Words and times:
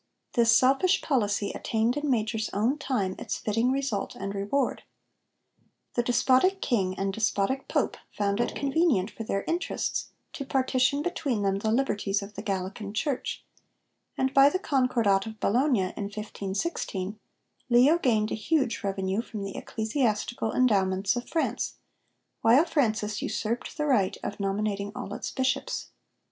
This 0.33 0.51
selfish 0.51 1.03
policy 1.03 1.51
attained 1.51 1.95
in 1.95 2.09
Major's 2.09 2.49
own 2.53 2.79
time 2.79 3.13
its 3.19 3.37
fitting 3.37 3.71
result 3.71 4.15
and 4.15 4.33
reward. 4.33 4.81
The 5.93 6.01
despotic 6.01 6.59
King 6.59 6.97
and 6.97 7.13
despotic 7.13 7.67
Pope 7.67 7.97
found 8.11 8.39
it 8.39 8.55
convenient 8.55 9.11
for 9.11 9.23
their 9.23 9.43
interests 9.43 10.07
to 10.33 10.43
partition 10.43 11.03
between 11.03 11.43
them 11.43 11.57
the 11.59 11.69
'liberties' 11.71 12.23
of 12.23 12.33
the 12.33 12.41
Gallican 12.41 12.95
Church; 12.95 13.45
and 14.17 14.33
by 14.33 14.49
the 14.49 14.57
Concordat 14.57 15.27
of 15.27 15.39
Bologna 15.39 15.93
in 15.95 16.05
1516, 16.09 17.19
Leo 17.69 17.99
gained 17.99 18.31
a 18.31 18.33
huge 18.33 18.83
revenue 18.83 19.21
from 19.21 19.43
the 19.43 19.55
ecclesiastical 19.55 20.51
endowments 20.51 21.15
of 21.15 21.29
France, 21.29 21.75
while 22.41 22.65
Francis 22.65 23.21
usurped 23.21 23.77
the 23.77 23.85
right 23.85 24.17
of 24.23 24.39
nominating 24.39 24.91
all 24.95 25.13
its 25.13 25.29
bishops. 25.29 25.89